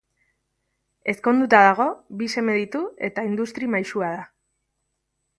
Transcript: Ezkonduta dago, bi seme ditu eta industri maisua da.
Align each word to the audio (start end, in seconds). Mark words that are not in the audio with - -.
Ezkonduta 1.11 1.59
dago, 1.65 1.85
bi 2.21 2.29
seme 2.35 2.55
ditu 2.59 2.81
eta 3.09 3.25
industri 3.33 3.69
maisua 3.75 4.09
da. 4.15 4.25